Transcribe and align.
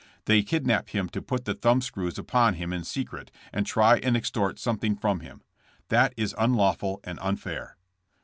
They 0.25 0.41
kidnap 0.41 0.89
him 0.89 1.09
to 1.09 1.21
put 1.21 1.45
the 1.45 1.53
thumb 1.53 1.79
screws 1.79 2.17
upon 2.17 2.55
him 2.55 2.73
in 2.73 2.83
secret 2.83 3.29
and 3.53 3.67
try 3.67 3.97
and 3.99 4.17
extort 4.17 4.57
something 4.57 4.95
from 4.95 5.19
him. 5.19 5.43
That 5.89 6.15
is 6.17 6.33
unlawful 6.39 7.01
and 7.03 7.19
unfair.' 7.19 7.77